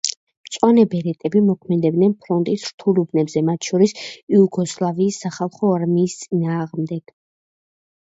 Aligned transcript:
მწვანე 0.45 0.85
ბერეტები 0.93 1.41
მოქმედებდნენ 1.49 2.15
ფრონტის 2.25 2.65
რთულ 2.71 3.03
უბნებზე, 3.03 3.45
მათ 3.51 3.69
შორის 3.71 3.95
იუგოსლავიის 4.03 5.23
სახალხო 5.29 5.75
არმიის 5.79 6.21
წინააღმდეგ. 6.27 7.19